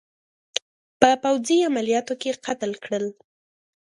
په 0.99 1.09
پوځي 1.23 1.57
عملیاتو 1.69 2.13
کې 2.21 2.39
قتل 2.45 2.71
کړل. 2.83 3.05